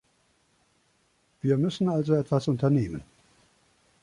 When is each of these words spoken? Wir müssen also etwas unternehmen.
Wir 1.43 1.59
müssen 1.59 1.87
also 1.87 2.15
etwas 2.15 2.47
unternehmen. 2.47 3.03